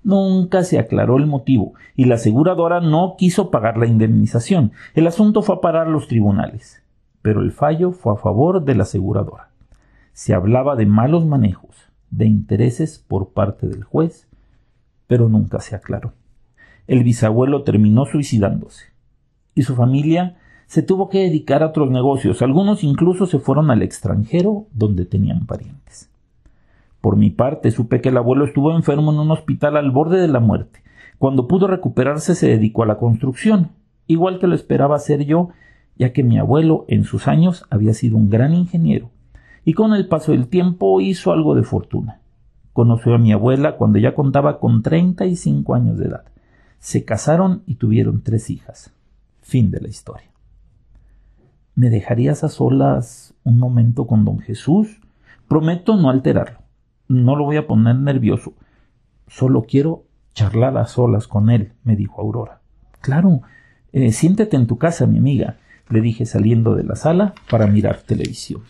Nunca 0.04 0.64
se 0.64 0.78
aclaró 0.78 1.16
el 1.16 1.26
motivo 1.26 1.74
y 1.94 2.06
la 2.06 2.16
aseguradora 2.16 2.80
no 2.80 3.14
quiso 3.16 3.50
pagar 3.50 3.76
la 3.76 3.86
indemnización. 3.86 4.72
El 4.94 5.06
asunto 5.06 5.42
fue 5.42 5.56
a 5.56 5.60
parar 5.60 5.88
los 5.88 6.08
tribunales, 6.08 6.82
pero 7.22 7.40
el 7.40 7.52
fallo 7.52 7.92
fue 7.92 8.14
a 8.14 8.16
favor 8.16 8.64
de 8.64 8.74
la 8.74 8.82
aseguradora. 8.82 9.50
Se 10.12 10.34
hablaba 10.34 10.76
de 10.76 10.86
malos 10.86 11.24
manejos, 11.24 11.76
de 12.10 12.26
intereses 12.26 13.04
por 13.06 13.30
parte 13.30 13.66
del 13.68 13.84
juez, 13.84 14.28
pero 15.06 15.28
nunca 15.28 15.60
se 15.60 15.76
aclaró 15.76 16.12
el 16.86 17.04
bisabuelo 17.04 17.62
terminó 17.62 18.06
suicidándose. 18.06 18.86
Y 19.54 19.62
su 19.62 19.74
familia 19.74 20.36
se 20.66 20.82
tuvo 20.82 21.08
que 21.08 21.20
dedicar 21.20 21.62
a 21.62 21.68
otros 21.68 21.90
negocios. 21.90 22.42
Algunos 22.42 22.82
incluso 22.84 23.26
se 23.26 23.38
fueron 23.38 23.70
al 23.70 23.82
extranjero 23.82 24.66
donde 24.72 25.04
tenían 25.04 25.46
parientes. 25.46 26.10
Por 27.02 27.16
mi 27.16 27.30
parte, 27.30 27.72
supe 27.72 28.00
que 28.00 28.10
el 28.10 28.16
abuelo 28.16 28.44
estuvo 28.46 28.74
enfermo 28.74 29.12
en 29.12 29.18
un 29.18 29.32
hospital 29.32 29.76
al 29.76 29.90
borde 29.90 30.20
de 30.20 30.28
la 30.28 30.38
muerte. 30.38 30.84
Cuando 31.18 31.48
pudo 31.48 31.66
recuperarse 31.66 32.36
se 32.36 32.46
dedicó 32.46 32.84
a 32.84 32.86
la 32.86 32.96
construcción, 32.96 33.72
igual 34.06 34.38
que 34.38 34.46
lo 34.46 34.54
esperaba 34.54 34.94
hacer 34.94 35.24
yo, 35.24 35.48
ya 35.96 36.12
que 36.12 36.22
mi 36.22 36.38
abuelo 36.38 36.84
en 36.86 37.02
sus 37.02 37.26
años 37.26 37.66
había 37.70 37.92
sido 37.92 38.16
un 38.16 38.30
gran 38.30 38.54
ingeniero, 38.54 39.10
y 39.64 39.72
con 39.74 39.92
el 39.94 40.06
paso 40.06 40.30
del 40.30 40.46
tiempo 40.46 41.00
hizo 41.00 41.32
algo 41.32 41.56
de 41.56 41.64
fortuna. 41.64 42.20
Conoció 42.72 43.16
a 43.16 43.18
mi 43.18 43.32
abuela 43.32 43.76
cuando 43.76 43.98
ya 43.98 44.14
contaba 44.14 44.60
con 44.60 44.82
treinta 44.82 45.26
y 45.26 45.34
cinco 45.34 45.74
años 45.74 45.98
de 45.98 46.06
edad. 46.06 46.24
Se 46.78 47.04
casaron 47.04 47.64
y 47.66 47.74
tuvieron 47.74 48.22
tres 48.22 48.48
hijas. 48.48 48.94
Fin 49.40 49.72
de 49.72 49.80
la 49.80 49.88
historia. 49.88 50.30
¿Me 51.74 51.90
dejarías 51.90 52.44
a 52.44 52.48
solas 52.48 53.34
un 53.42 53.58
momento 53.58 54.06
con 54.06 54.24
don 54.24 54.38
Jesús? 54.38 55.00
Prometo 55.48 55.96
no 55.96 56.08
alterarlo. 56.08 56.61
No 57.12 57.36
lo 57.36 57.44
voy 57.44 57.58
a 57.58 57.66
poner 57.66 57.96
nervioso. 57.96 58.54
Solo 59.28 59.64
quiero 59.64 60.04
charlar 60.32 60.78
a 60.78 60.86
solas 60.86 61.28
con 61.28 61.50
él, 61.50 61.72
me 61.84 61.94
dijo 61.94 62.22
Aurora. 62.22 62.62
Claro, 63.02 63.42
eh, 63.92 64.12
siéntete 64.12 64.56
en 64.56 64.66
tu 64.66 64.78
casa, 64.78 65.06
mi 65.06 65.18
amiga, 65.18 65.58
le 65.90 66.00
dije 66.00 66.24
saliendo 66.24 66.74
de 66.74 66.84
la 66.84 66.96
sala 66.96 67.34
para 67.50 67.66
mirar 67.66 67.98
televisión. 67.98 68.62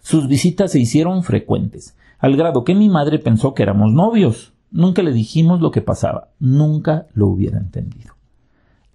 Sus 0.00 0.28
visitas 0.28 0.72
se 0.72 0.80
hicieron 0.80 1.24
frecuentes, 1.24 1.94
al 2.20 2.38
grado 2.38 2.64
que 2.64 2.74
mi 2.74 2.88
madre 2.88 3.18
pensó 3.18 3.52
que 3.52 3.64
éramos 3.64 3.92
novios. 3.92 4.54
Nunca 4.70 5.02
le 5.02 5.12
dijimos 5.12 5.60
lo 5.60 5.70
que 5.70 5.82
pasaba, 5.82 6.30
nunca 6.38 7.06
lo 7.12 7.26
hubiera 7.26 7.58
entendido. 7.58 8.14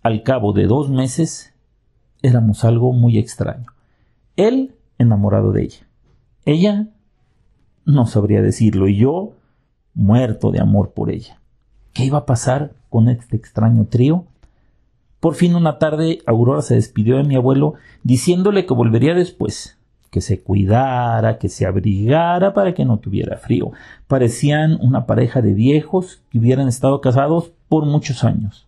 Al 0.01 0.23
cabo 0.23 0.51
de 0.51 0.65
dos 0.65 0.89
meses 0.89 1.53
éramos 2.23 2.65
algo 2.65 2.91
muy 2.91 3.19
extraño. 3.19 3.67
Él 4.35 4.73
enamorado 4.97 5.51
de 5.51 5.65
ella. 5.65 5.87
Ella 6.45 6.87
no 7.85 8.05
sabría 8.07 8.41
decirlo 8.41 8.87
y 8.87 8.97
yo 8.97 9.33
muerto 9.93 10.51
de 10.51 10.59
amor 10.59 10.93
por 10.93 11.11
ella. 11.11 11.39
¿Qué 11.93 12.05
iba 12.05 12.19
a 12.19 12.25
pasar 12.25 12.73
con 12.89 13.09
este 13.09 13.35
extraño 13.37 13.85
trío? 13.85 14.25
Por 15.19 15.35
fin 15.35 15.55
una 15.55 15.77
tarde 15.77 16.19
Aurora 16.25 16.61
se 16.61 16.75
despidió 16.75 17.17
de 17.17 17.23
mi 17.23 17.35
abuelo 17.35 17.75
diciéndole 18.03 18.65
que 18.65 18.73
volvería 18.73 19.13
después, 19.13 19.77
que 20.09 20.21
se 20.21 20.41
cuidara, 20.41 21.37
que 21.37 21.49
se 21.49 21.65
abrigara 21.65 22.53
para 22.53 22.73
que 22.73 22.83
no 22.83 22.97
tuviera 22.97 23.37
frío. 23.37 23.71
Parecían 24.07 24.77
una 24.81 25.05
pareja 25.05 25.41
de 25.41 25.53
viejos 25.53 26.23
que 26.29 26.39
hubieran 26.39 26.67
estado 26.67 26.99
casados 26.99 27.53
por 27.69 27.85
muchos 27.85 28.23
años. 28.23 28.67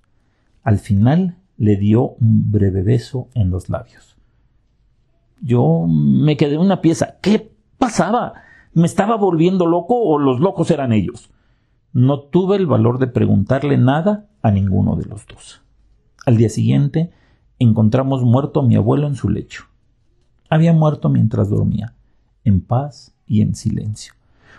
Al 0.64 0.80
final 0.80 1.36
le 1.58 1.76
dio 1.76 2.16
un 2.22 2.52
breve 2.52 2.84
beso 2.84 3.28
en 3.34 3.50
los 3.50 3.70
labios. 3.70 4.16
Yo 5.42 5.86
me 5.88 6.38
quedé 6.38 6.58
una 6.58 6.82
pieza. 6.82 7.18
¿Qué 7.22 7.52
pasaba? 7.78 8.45
¿Me 8.76 8.88
estaba 8.88 9.16
volviendo 9.16 9.68
loco 9.68 9.98
o 9.98 10.20
los 10.20 10.42
locos 10.42 10.70
eran 10.70 10.92
ellos? 10.92 11.30
No 11.94 12.20
tuve 12.20 12.58
el 12.58 12.68
valor 12.68 13.00
de 13.00 13.08
preguntarle 13.08 13.78
nada 13.78 14.28
a 14.42 14.52
ninguno 14.52 14.98
de 14.98 15.06
los 15.06 15.26
dos. 15.26 15.62
Al 16.26 16.36
día 16.36 16.50
siguiente 16.50 17.10
encontramos 17.58 18.24
muerto 18.24 18.60
a 18.60 18.64
mi 18.64 18.76
abuelo 18.76 19.08
en 19.08 19.16
su 19.16 19.30
lecho. 19.30 19.64
Había 20.50 20.74
muerto 20.74 21.08
mientras 21.08 21.50
dormía, 21.50 21.94
en 22.44 22.60
paz 22.60 23.16
y 23.26 23.40
en 23.40 23.56
silencio. 23.56 24.14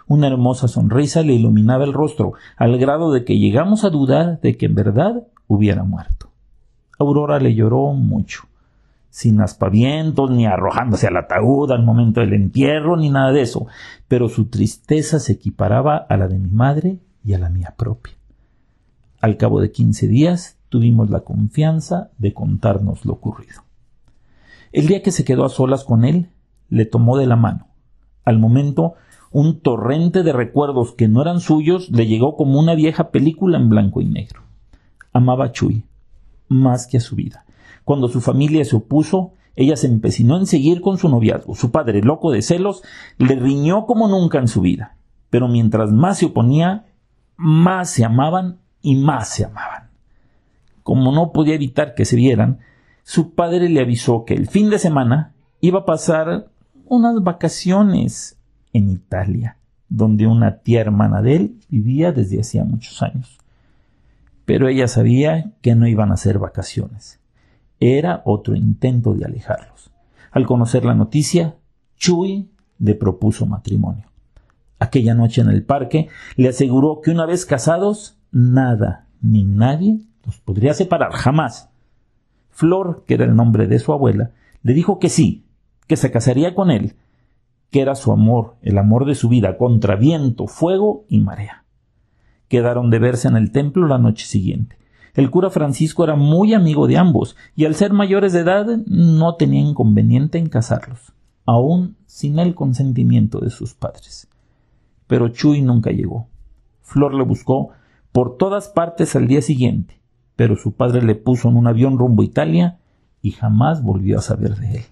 Una 0.06 0.28
hermosa 0.28 0.66
sonrisa 0.66 1.20
le 1.20 1.34
iluminaba 1.34 1.84
el 1.84 1.92
rostro, 1.92 2.32
al 2.56 2.78
grado 2.78 3.12
de 3.12 3.22
que 3.22 3.38
llegamos 3.38 3.84
a 3.84 3.90
dudar 3.90 4.40
de 4.40 4.56
que 4.56 4.64
en 4.64 4.76
verdad 4.76 5.26
hubiera 5.46 5.84
muerto. 5.84 6.30
Aurora 6.98 7.38
le 7.38 7.54
lloró 7.54 7.92
mucho, 7.92 8.44
sin 9.16 9.40
aspavientos, 9.40 10.30
ni 10.30 10.44
arrojándose 10.44 11.06
al 11.06 11.16
ataúd 11.16 11.72
al 11.72 11.82
momento 11.82 12.20
del 12.20 12.34
entierro, 12.34 12.98
ni 12.98 13.08
nada 13.08 13.32
de 13.32 13.40
eso, 13.40 13.66
pero 14.08 14.28
su 14.28 14.50
tristeza 14.50 15.20
se 15.20 15.32
equiparaba 15.32 15.96
a 15.96 16.18
la 16.18 16.28
de 16.28 16.38
mi 16.38 16.50
madre 16.50 16.98
y 17.24 17.32
a 17.32 17.38
la 17.38 17.48
mía 17.48 17.72
propia. 17.78 18.12
Al 19.22 19.38
cabo 19.38 19.62
de 19.62 19.72
quince 19.72 20.06
días 20.06 20.58
tuvimos 20.68 21.08
la 21.08 21.20
confianza 21.20 22.10
de 22.18 22.34
contarnos 22.34 23.06
lo 23.06 23.14
ocurrido. 23.14 23.62
El 24.70 24.86
día 24.86 25.02
que 25.02 25.12
se 25.12 25.24
quedó 25.24 25.46
a 25.46 25.48
solas 25.48 25.84
con 25.84 26.04
él, 26.04 26.28
le 26.68 26.84
tomó 26.84 27.16
de 27.16 27.24
la 27.24 27.36
mano. 27.36 27.68
Al 28.22 28.38
momento, 28.38 28.96
un 29.30 29.60
torrente 29.60 30.24
de 30.24 30.34
recuerdos 30.34 30.92
que 30.92 31.08
no 31.08 31.22
eran 31.22 31.40
suyos 31.40 31.88
le 31.88 32.06
llegó 32.06 32.36
como 32.36 32.60
una 32.60 32.74
vieja 32.74 33.10
película 33.12 33.56
en 33.56 33.70
blanco 33.70 34.02
y 34.02 34.04
negro. 34.04 34.42
Amaba 35.14 35.46
a 35.46 35.52
Chuy, 35.52 35.84
más 36.48 36.86
que 36.86 36.98
a 36.98 37.00
su 37.00 37.16
vida. 37.16 37.45
Cuando 37.84 38.08
su 38.08 38.20
familia 38.20 38.64
se 38.64 38.76
opuso, 38.76 39.32
ella 39.56 39.76
se 39.76 39.86
empecinó 39.86 40.36
en 40.36 40.46
seguir 40.46 40.80
con 40.80 40.98
su 40.98 41.08
noviazgo. 41.08 41.54
Su 41.54 41.70
padre, 41.70 42.02
loco 42.02 42.30
de 42.30 42.42
celos, 42.42 42.82
le 43.18 43.34
riñó 43.36 43.86
como 43.86 44.06
nunca 44.06 44.38
en 44.38 44.48
su 44.48 44.60
vida. 44.60 44.96
Pero 45.30 45.48
mientras 45.48 45.92
más 45.92 46.18
se 46.18 46.26
oponía, 46.26 46.86
más 47.36 47.90
se 47.90 48.04
amaban 48.04 48.58
y 48.82 48.96
más 48.96 49.28
se 49.28 49.44
amaban. 49.44 49.88
Como 50.82 51.10
no 51.12 51.32
podía 51.32 51.54
evitar 51.54 51.94
que 51.94 52.04
se 52.04 52.16
vieran, 52.16 52.60
su 53.02 53.34
padre 53.34 53.68
le 53.68 53.80
avisó 53.80 54.24
que 54.24 54.34
el 54.34 54.46
fin 54.46 54.68
de 54.70 54.78
semana 54.78 55.32
iba 55.60 55.80
a 55.80 55.84
pasar 55.86 56.48
unas 56.84 57.22
vacaciones 57.22 58.38
en 58.72 58.90
Italia, 58.90 59.56
donde 59.88 60.26
una 60.26 60.58
tía 60.58 60.80
hermana 60.80 61.22
de 61.22 61.36
él 61.36 61.60
vivía 61.68 62.12
desde 62.12 62.40
hacía 62.40 62.64
muchos 62.64 63.02
años. 63.02 63.38
Pero 64.44 64.68
ella 64.68 64.86
sabía 64.86 65.52
que 65.62 65.74
no 65.74 65.86
iban 65.86 66.12
a 66.12 66.16
ser 66.16 66.38
vacaciones. 66.38 67.20
Era 67.80 68.22
otro 68.24 68.54
intento 68.54 69.14
de 69.14 69.24
alejarlos. 69.24 69.90
Al 70.30 70.46
conocer 70.46 70.84
la 70.84 70.94
noticia, 70.94 71.56
Chuy 71.96 72.50
le 72.78 72.94
propuso 72.94 73.46
matrimonio. 73.46 74.06
Aquella 74.78 75.14
noche 75.14 75.40
en 75.40 75.48
el 75.48 75.64
parque 75.64 76.08
le 76.36 76.48
aseguró 76.48 77.00
que 77.00 77.10
una 77.10 77.26
vez 77.26 77.46
casados, 77.46 78.18
nada 78.30 79.06
ni 79.22 79.44
nadie 79.44 80.00
los 80.24 80.38
podría 80.40 80.74
separar 80.74 81.12
jamás. 81.12 81.70
Flor, 82.50 83.04
que 83.06 83.14
era 83.14 83.24
el 83.24 83.34
nombre 83.34 83.66
de 83.66 83.78
su 83.78 83.92
abuela, 83.92 84.32
le 84.62 84.74
dijo 84.74 84.98
que 84.98 85.08
sí, 85.08 85.44
que 85.86 85.96
se 85.96 86.10
casaría 86.10 86.54
con 86.54 86.70
él, 86.70 86.94
que 87.70 87.80
era 87.80 87.94
su 87.94 88.12
amor, 88.12 88.56
el 88.62 88.78
amor 88.78 89.04
de 89.04 89.14
su 89.14 89.28
vida, 89.28 89.56
contra 89.56 89.96
viento, 89.96 90.46
fuego 90.46 91.04
y 91.08 91.20
marea. 91.20 91.64
Quedaron 92.48 92.90
de 92.90 92.98
verse 92.98 93.28
en 93.28 93.36
el 93.36 93.52
templo 93.52 93.86
la 93.86 93.98
noche 93.98 94.26
siguiente. 94.26 94.78
El 95.16 95.30
cura 95.30 95.48
Francisco 95.48 96.04
era 96.04 96.14
muy 96.14 96.52
amigo 96.52 96.86
de 96.86 96.98
ambos, 96.98 97.36
y 97.54 97.64
al 97.64 97.74
ser 97.74 97.94
mayores 97.94 98.34
de 98.34 98.40
edad 98.40 98.66
no 98.86 99.36
tenía 99.36 99.62
inconveniente 99.62 100.36
en 100.36 100.50
casarlos, 100.50 101.14
aun 101.46 101.96
sin 102.04 102.38
el 102.38 102.54
consentimiento 102.54 103.40
de 103.40 103.48
sus 103.48 103.72
padres. 103.72 104.28
Pero 105.06 105.28
Chuy 105.28 105.62
nunca 105.62 105.90
llegó. 105.90 106.28
Flor 106.82 107.14
le 107.14 107.24
buscó 107.24 107.70
por 108.12 108.36
todas 108.36 108.68
partes 108.68 109.16
al 109.16 109.26
día 109.26 109.40
siguiente, 109.40 110.02
pero 110.36 110.54
su 110.54 110.72
padre 110.72 111.02
le 111.02 111.14
puso 111.14 111.48
en 111.48 111.56
un 111.56 111.66
avión 111.66 111.98
rumbo 111.98 112.20
a 112.20 112.26
Italia 112.26 112.78
y 113.22 113.30
jamás 113.30 113.82
volvió 113.82 114.18
a 114.18 114.22
saber 114.22 114.56
de 114.56 114.76
él. 114.76 114.84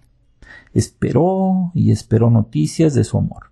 Esperó 0.73 1.71
y 1.75 1.91
esperó 1.91 2.31
noticias 2.31 2.95
de 2.95 3.05
su 3.05 3.19
amor, 3.19 3.51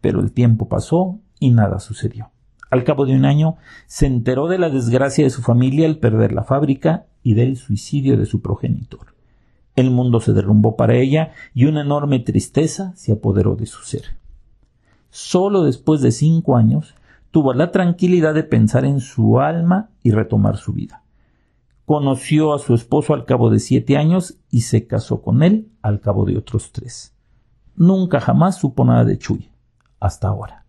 Pero 0.00 0.18
el 0.20 0.32
tiempo 0.32 0.68
pasó 0.68 1.20
y 1.38 1.50
nada 1.50 1.78
sucedió. 1.78 2.32
Al 2.70 2.84
cabo 2.84 3.06
de 3.06 3.14
un 3.14 3.24
año 3.24 3.56
se 3.86 4.06
enteró 4.06 4.46
de 4.48 4.58
la 4.58 4.68
desgracia 4.68 5.24
de 5.24 5.30
su 5.30 5.42
familia 5.42 5.86
al 5.86 5.98
perder 5.98 6.32
la 6.32 6.44
fábrica 6.44 7.06
y 7.22 7.34
del 7.34 7.56
suicidio 7.56 8.16
de 8.16 8.26
su 8.26 8.42
progenitor. 8.42 9.14
El 9.74 9.90
mundo 9.90 10.20
se 10.20 10.32
derrumbó 10.32 10.76
para 10.76 10.96
ella 10.96 11.32
y 11.54 11.66
una 11.66 11.82
enorme 11.82 12.18
tristeza 12.18 12.92
se 12.96 13.12
apoderó 13.12 13.54
de 13.56 13.66
su 13.66 13.84
ser. 13.84 14.16
Solo 15.10 15.62
después 15.62 16.00
de 16.00 16.10
cinco 16.10 16.56
años 16.56 16.94
tuvo 17.30 17.54
la 17.54 17.70
tranquilidad 17.70 18.34
de 18.34 18.44
pensar 18.44 18.84
en 18.84 19.00
su 19.00 19.40
alma 19.40 19.90
y 20.02 20.10
retomar 20.10 20.56
su 20.56 20.72
vida. 20.72 21.04
Conoció 21.86 22.52
a 22.52 22.58
su 22.58 22.74
esposo 22.74 23.14
al 23.14 23.24
cabo 23.24 23.50
de 23.50 23.60
siete 23.60 23.96
años 23.96 24.38
y 24.50 24.62
se 24.62 24.86
casó 24.86 25.22
con 25.22 25.42
él 25.42 25.70
al 25.80 26.00
cabo 26.00 26.26
de 26.26 26.36
otros 26.36 26.72
tres. 26.72 27.14
Nunca 27.76 28.20
jamás 28.20 28.58
supo 28.58 28.84
nada 28.84 29.04
de 29.04 29.16
Chuy, 29.16 29.48
hasta 30.00 30.28
ahora. 30.28 30.66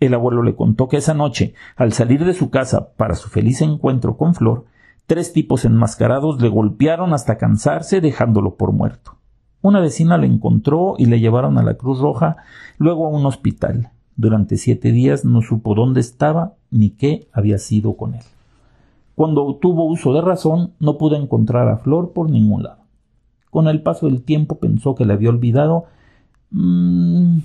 El 0.00 0.14
abuelo 0.14 0.42
le 0.42 0.54
contó 0.54 0.88
que 0.88 0.98
esa 0.98 1.14
noche, 1.14 1.54
al 1.76 1.92
salir 1.92 2.24
de 2.24 2.34
su 2.34 2.50
casa 2.50 2.92
para 2.96 3.14
su 3.14 3.28
feliz 3.28 3.62
encuentro 3.62 4.16
con 4.16 4.34
Flor, 4.34 4.64
tres 5.06 5.32
tipos 5.32 5.64
enmascarados 5.64 6.40
le 6.40 6.48
golpearon 6.48 7.12
hasta 7.12 7.38
cansarse 7.38 8.00
dejándolo 8.00 8.54
por 8.54 8.72
muerto. 8.72 9.16
Una 9.60 9.80
vecina 9.80 10.16
lo 10.16 10.24
encontró 10.24 10.94
y 10.98 11.06
le 11.06 11.18
llevaron 11.18 11.58
a 11.58 11.62
la 11.64 11.74
Cruz 11.74 11.98
Roja, 11.98 12.36
luego 12.78 13.06
a 13.06 13.10
un 13.10 13.26
hospital. 13.26 13.90
Durante 14.16 14.56
siete 14.56 14.92
días 14.92 15.24
no 15.24 15.42
supo 15.42 15.74
dónde 15.74 16.00
estaba 16.00 16.54
ni 16.70 16.90
qué 16.90 17.28
había 17.32 17.58
sido 17.58 17.96
con 17.96 18.14
él. 18.14 18.22
Cuando 19.16 19.56
tuvo 19.56 19.84
uso 19.84 20.12
de 20.12 20.20
razón, 20.20 20.74
no 20.78 20.96
pudo 20.96 21.16
encontrar 21.16 21.68
a 21.68 21.78
Flor 21.78 22.12
por 22.12 22.30
ningún 22.30 22.62
lado. 22.62 22.82
Con 23.50 23.66
el 23.66 23.82
paso 23.82 24.06
del 24.06 24.22
tiempo 24.22 24.58
pensó 24.58 24.94
que 24.94 25.04
le 25.04 25.14
había 25.14 25.30
olvidado, 25.30 25.86
mmm, 26.50 27.38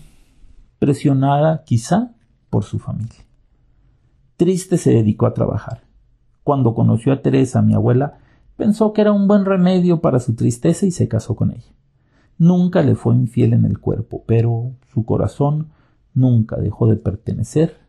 presionada 0.78 1.64
quizá 1.64 2.12
por 2.54 2.66
su 2.66 2.78
familia. 2.78 3.26
Triste 4.38 4.78
se 4.78 4.92
dedicó 4.92 5.26
a 5.26 5.34
trabajar. 5.34 5.82
Cuando 6.44 6.76
conoció 6.76 7.12
a 7.12 7.24
Teresa, 7.24 7.64
mi 7.64 7.74
abuela, 7.74 8.20
pensó 8.58 8.94
que 8.94 9.02
era 9.02 9.12
un 9.12 9.28
buen 9.28 9.44
remedio 9.44 10.02
para 10.02 10.20
su 10.20 10.36
tristeza 10.36 10.86
y 10.86 10.92
se 10.92 11.08
casó 11.08 11.36
con 11.36 11.50
ella. 11.50 11.74
Nunca 12.38 12.84
le 12.84 12.94
fue 12.94 13.16
infiel 13.16 13.54
en 13.54 13.66
el 13.66 13.80
cuerpo, 13.80 14.24
pero 14.28 14.74
su 14.94 15.04
corazón 15.04 15.70
nunca 16.14 16.58
dejó 16.58 16.86
de 16.86 16.96
pertenecer, 16.96 17.80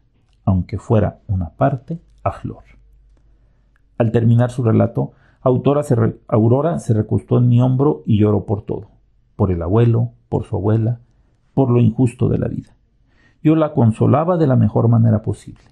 aunque 0.47 0.79
fuera 0.79 1.21
una 1.27 1.51
parte, 1.51 2.01
a 2.23 2.33
Flor. 2.33 2.65
Al 3.99 4.13
terminar 4.13 4.51
su 4.51 4.65
relato, 4.65 5.13
Aurora 5.43 5.83
se 6.79 6.95
recostó 6.95 7.37
en 7.37 7.49
mi 7.51 7.61
hombro 7.61 8.03
y 8.07 8.19
lloró 8.19 8.47
por 8.47 8.63
todo, 8.63 8.89
por 9.37 9.53
el 9.53 9.61
abuelo, 9.61 10.13
por 10.31 10.47
su 10.47 10.57
abuela, 10.57 11.01
por 11.53 11.71
lo 11.71 11.81
injusto 11.81 12.31
de 12.31 12.39
la 12.39 12.49
vida. 12.49 12.75
Yo 13.45 13.55
la 13.57 13.75
consolaba 13.75 14.39
de 14.39 14.47
la 14.47 14.57
mejor 14.57 14.89
manera 14.89 15.21
posible. 15.21 15.63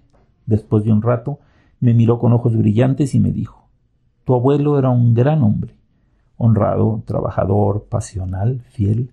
Después 0.44 0.84
de 0.84 0.92
un 0.92 1.00
rato, 1.00 1.38
me 1.80 1.94
miró 1.94 2.18
con 2.18 2.34
ojos 2.34 2.54
brillantes 2.54 3.14
y 3.14 3.18
me 3.18 3.32
dijo, 3.32 3.66
Tu 4.24 4.34
abuelo 4.34 4.78
era 4.78 4.90
un 4.90 5.14
gran 5.14 5.42
hombre, 5.42 5.74
honrado, 6.36 7.02
trabajador, 7.06 7.86
pasional, 7.88 8.60
fiel. 8.68 9.10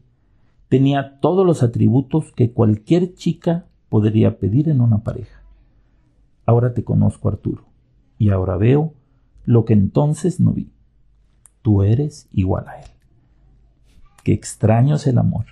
Tenía 0.68 1.22
todos 1.22 1.46
los 1.46 1.64
atributos 1.64 2.34
que 2.34 2.52
cualquier 2.52 3.14
chica 3.14 3.66
podría 3.88 4.40
pedir 4.40 4.68
en 4.68 4.82
una 4.82 5.00
pareja. 5.00 5.42
Ahora 6.46 6.74
te 6.74 6.84
conozco, 6.84 7.30
Arturo, 7.30 7.64
y 8.18 8.30
ahora 8.30 8.58
veo 8.58 8.94
lo 9.46 9.64
que 9.64 9.74
entonces 9.74 10.42
no 10.42 10.52
vi. 10.52 10.70
Tú 11.62 11.84
eres 11.84 12.28
igual 12.34 12.68
a 12.68 12.82
él. 12.82 12.90
Qué 14.26 14.34
extraño 14.34 14.96
es 14.96 15.08
el 15.08 15.18
amor. 15.18 15.46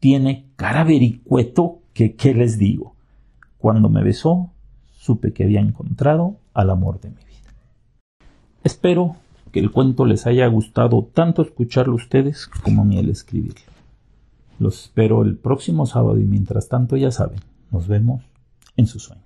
Tiene 0.00 0.50
cara 0.56 0.84
vericueto 0.84 1.80
que, 1.94 2.14
¿qué 2.14 2.34
les 2.34 2.58
digo? 2.58 2.94
Cuando 3.58 3.88
me 3.88 4.02
besó, 4.02 4.50
supe 4.92 5.32
que 5.32 5.44
había 5.44 5.60
encontrado 5.60 6.36
al 6.52 6.70
amor 6.70 7.00
de 7.00 7.10
mi 7.10 7.16
vida. 7.16 7.54
Espero 8.62 9.16
que 9.52 9.60
el 9.60 9.70
cuento 9.70 10.04
les 10.04 10.26
haya 10.26 10.46
gustado 10.48 11.08
tanto 11.14 11.40
escucharlo 11.42 11.94
ustedes 11.94 12.46
como 12.46 12.82
a 12.82 12.84
mí 12.84 12.98
el 12.98 13.08
escribirlo. 13.08 13.72
Los 14.58 14.82
espero 14.82 15.22
el 15.22 15.36
próximo 15.36 15.86
sábado 15.86 16.18
y 16.18 16.24
mientras 16.24 16.68
tanto 16.68 16.96
ya 16.96 17.10
saben, 17.10 17.40
nos 17.70 17.88
vemos 17.88 18.22
en 18.76 18.86
sus 18.86 19.04
sueños. 19.04 19.23